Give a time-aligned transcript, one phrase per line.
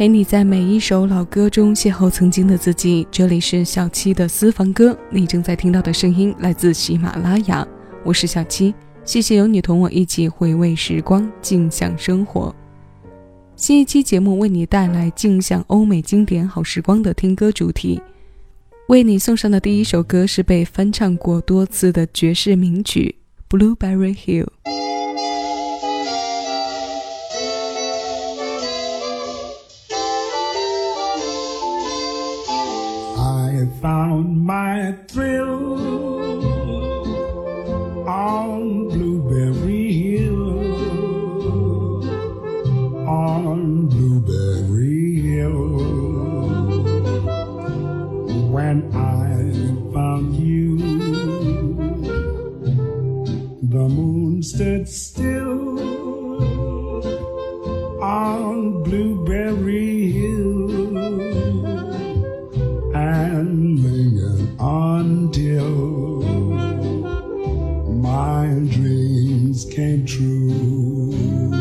[0.00, 3.06] 陪你在每一首老歌中邂逅曾经的自己。
[3.10, 7.68] 这里是小七的私房歌，你正在听到的声音来自喜马拉雅，
[8.02, 8.74] 我是小七。
[9.04, 12.56] 谢谢有你同我一起回味时光，静享生活。
[13.56, 18.00] 新一期节目为你带来静享欧美经典好时光的听歌主题。
[18.88, 23.16] 为你送上的第一首歌是被翻唱过多次的爵士名曲
[23.54, 24.46] 《Blueberry Hill》。
[33.80, 35.78] Found my thrill
[38.06, 40.60] on Blueberry Hill.
[43.08, 45.78] On Blueberry Hill.
[48.52, 50.76] When I found you,
[53.62, 55.09] the moon stood still
[68.30, 71.59] my dreams came true.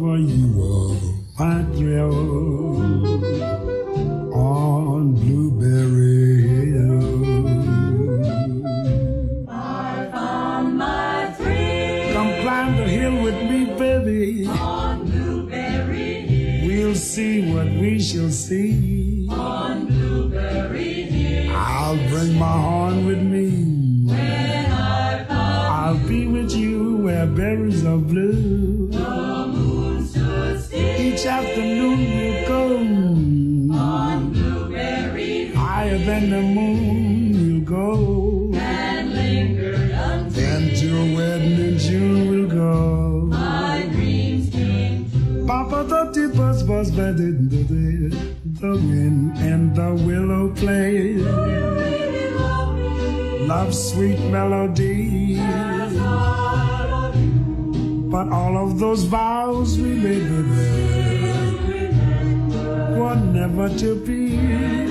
[0.00, 0.96] For you
[1.38, 1.62] are
[3.38, 3.59] my
[36.20, 38.52] and the moon will go.
[38.54, 43.26] And linger until, until when in June will go.
[43.26, 45.46] My dreams came true.
[45.46, 48.10] Papa Dutty buzz buzz bed in the.
[48.60, 51.14] The wind and the willow play.
[53.46, 55.36] Love sweet melody.
[58.10, 61.80] But all of those vows we made, baby,
[62.98, 64.89] were never to be.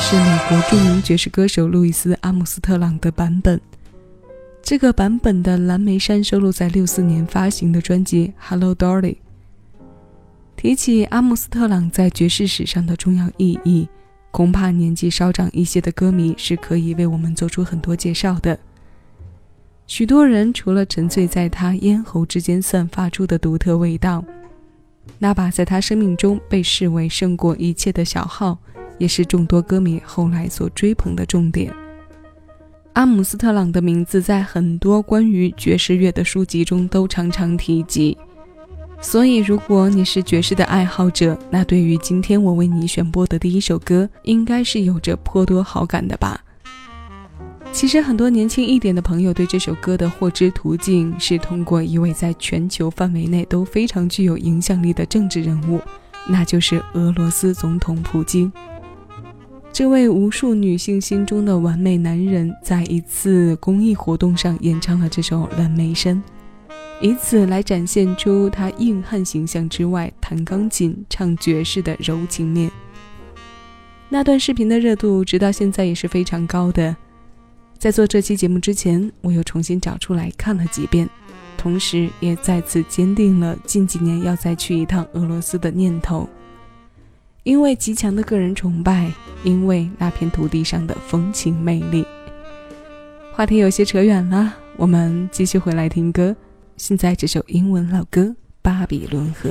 [0.00, 3.60] 是美国著名爵士歌手路易斯·阿姆斯特朗的版本。
[4.62, 9.02] 这个版本的《蓝莓山》收录在六四年发行的专辑《Hello Dolly》。
[10.56, 13.86] 提起阿姆斯特朗在爵士史上的重要意义，
[14.30, 18.58] 恐怕年纪稍长一些的歌迷是可以为我们做出很多介绍的。
[19.86, 24.24] 许多人除了沉醉在他咽喉之间散发出的独特味道，
[25.18, 28.58] 那把在他生命中被视为胜过一切的小号，
[29.00, 31.74] 也是众多歌迷后来所追捧的重点。
[32.92, 38.16] 阿姆斯特朗的名字在很多关于爵士乐的书籍中都常常提及，
[39.00, 46.38] 所以如果你是爵士的爱好者，那对于今天我为你选播的第一首歌，应该是有着颇多好感的吧。
[47.72, 55.80] 其实很多年轻一点的朋友对这首歌的获知途径是通过一位在全球范围内都非常具有影响力的政治人物，
[56.28, 58.52] 那就是俄罗斯总统普京。
[59.72, 66.22] 这位无数女性心中的完美男人，在一次公益活动上演唱了这首《蓝莓山》，
[67.00, 72.70] 以此来展现出他硬汉形象之外，弹钢琴、唱爵士的柔情面。
[74.08, 76.94] 那段视频的热度直到现在也是非常高的。
[77.78, 81.08] 在做这期节目之前，我又重新找出来看了几遍，
[81.56, 86.28] 同时也再次坚定了近几年要再去一趟俄罗斯的念头。
[87.42, 89.10] 因为极强的个人崇拜，
[89.44, 92.04] 因为那片土地上的风情魅力。
[93.32, 96.36] 话题有些扯远了，我们继续回来听歌。
[96.76, 98.22] 现在这首英文老歌
[98.60, 99.50] 《巴比伦河》。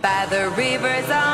[0.00, 1.27] By the rivers of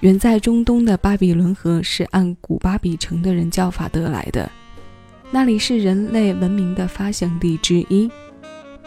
[0.00, 4.50] 远在中东的巴比伦河是按古巴比城的人叫法得来的，
[5.30, 8.10] 那里是人类文明的发祥地之一。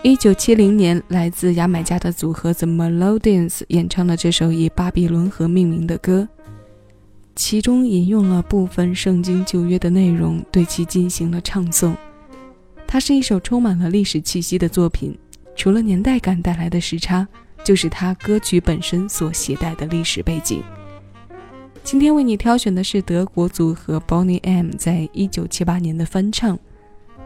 [0.02, 6.28] 一九七零年，来自牙买加的组合 The Melodians 演唱了这首以巴比伦河命名的歌，
[7.36, 11.94] 其中引用了部分圣经旧约的内容，对其进行了唱诵。
[12.88, 15.16] 它是一首充满了历史气息的作品，
[15.56, 17.28] 除了年代感带来的时差，
[17.64, 20.64] 就是它歌曲本身所携带的历史背景。
[21.84, 26.58] 今天为你挑选的是德国组合 Bonnie M 在一九七八年的翻唱，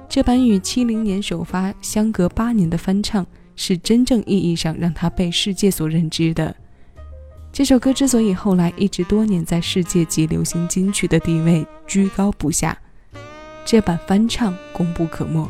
[0.09, 6.53] 这版与七零年首发相隔八年的翻唱，是真正意义上让它被世界所认知的。
[7.53, 12.75] 这首歌之所以后来一直多年在世界级流行金曲的地位居高不下，
[13.63, 15.47] 这版翻唱功不可没。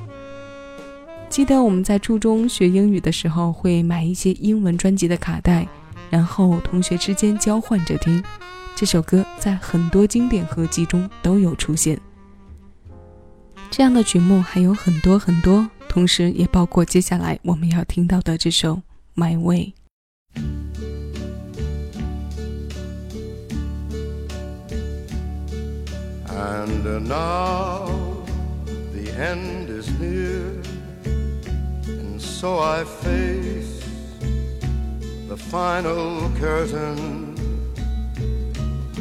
[1.30, 5.66] 记得我们在初中学英语的时候，会买一些英文专辑的卡带，
[6.10, 8.22] 然后同学之间交换着听。
[8.80, 12.00] 这首歌在很多经典合集中都有出现。
[13.72, 18.76] 这样的曲目还有很多很多，同时也包括接下来我们要听到的这首
[19.16, 19.74] 《My Way》。
[26.30, 27.90] And now
[28.94, 30.62] the end is near,
[31.88, 33.82] and so I face
[35.28, 37.37] the final curtain.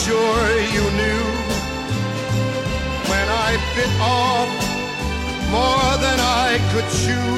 [0.00, 1.24] sure you knew
[3.10, 4.50] when I bit off
[5.56, 7.32] more than I could chew.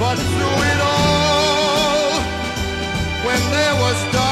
[0.00, 2.20] But through it all,
[3.26, 4.31] when there was doubt,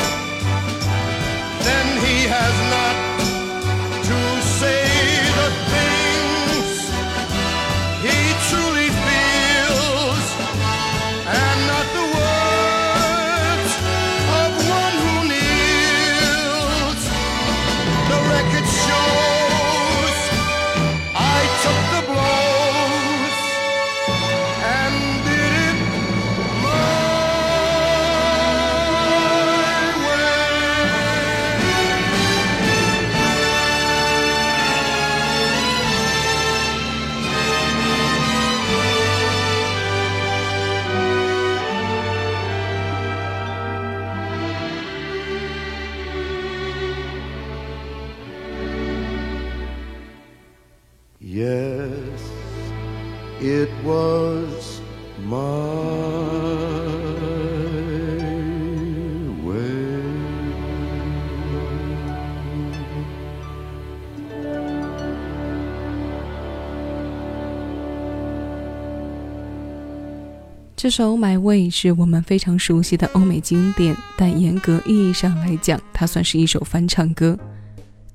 [70.81, 77.37] 这首《My Way》是我们非常熟悉的欧美经典，但严格意义上来讲，它算是一首翻唱歌。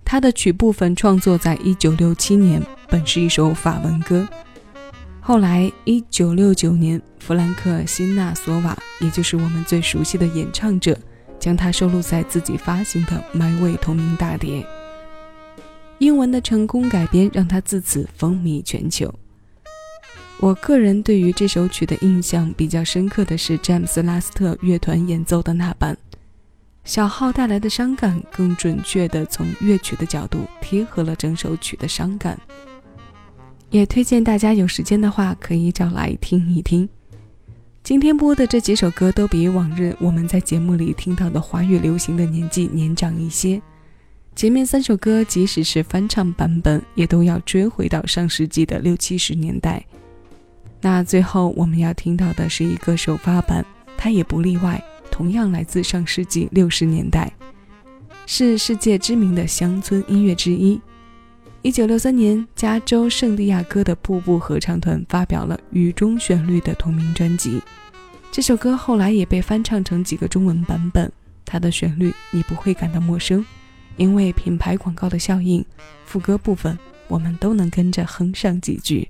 [0.05, 4.27] 它的曲部分创作在1967年，本是一首法文歌。
[5.21, 10.99] 后来，1969年，弗兰克·辛纳索瓦，也就是我们最熟悉的演唱者，
[11.39, 14.67] 将它收录在自己发行的《My Way》同名大碟。
[16.01, 19.15] 英文的成功改编让它自此风靡全球。
[20.39, 25.97] 我个人对于这首曲的印象比较深刻的是詹姆斯·拉斯特乐团演奏的那版。
[26.85, 32.39] 小号带来的伤感，更准确地从乐曲的角度贴合了整首曲的伤感。
[33.71, 36.89] 也推荐大家有时间的话可以找来听一听。
[37.83, 43.61] 今天播的这几首歌都比往日我们在节目里听到的华语流行的年纪年长一些，
[44.37, 49.85] 前面三首歌即使是翻唱版本，也都要追回到上世纪的六七十年代。
[50.87, 53.67] 那最后我们要听到的是一个首发版，
[53.97, 57.29] 它也不例外，同样来自上世纪六十年代，
[58.25, 60.81] 是世界知名的乡村音乐之一。
[61.63, 67.61] 一九六三年，加州圣地亚哥的瀑布合唱团发表了《雨中旋律》的同名专辑。
[68.31, 71.11] 这首歌后来也被翻唱成几个中文版本，
[71.45, 73.45] 它的旋律你不会感到陌生，
[73.97, 75.65] 因为品牌广告的效应，
[76.05, 76.79] 副歌部分
[77.09, 79.09] 我们都能跟着哼上几句。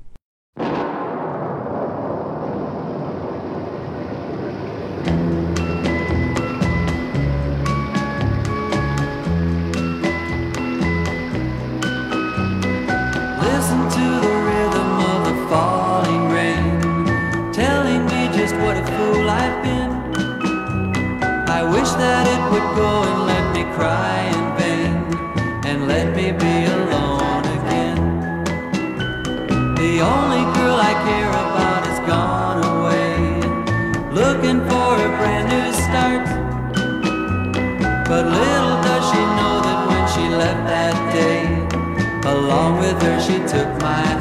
[22.59, 24.95] Would go and let me cry in vain,
[25.69, 27.99] and let me be alone again.
[29.83, 33.13] The only girl I care about has gone away,
[34.21, 36.25] looking for a brand new start.
[38.09, 41.67] But little does she know that when she left that day,
[42.27, 44.16] Along with her, she took my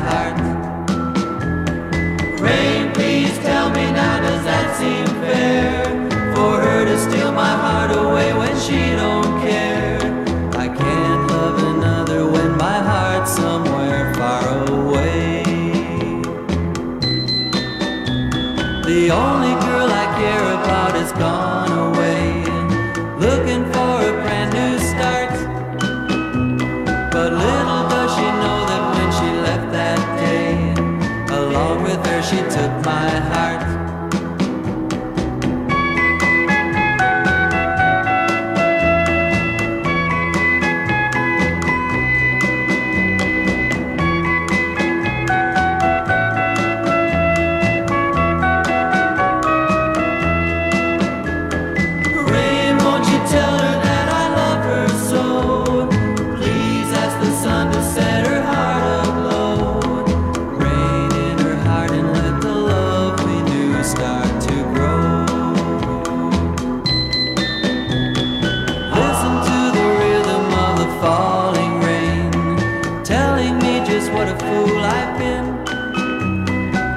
[74.06, 75.46] realize what a fool I've been.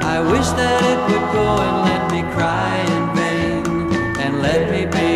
[0.02, 4.86] I wish that it would go and let me cry in vain and let me
[4.86, 5.07] be.